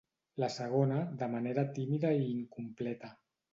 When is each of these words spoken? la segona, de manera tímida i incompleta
la 0.43 0.47
segona, 0.53 0.97
de 1.19 1.27
manera 1.35 1.67
tímida 1.77 2.17
i 2.25 2.25
incompleta 2.33 3.15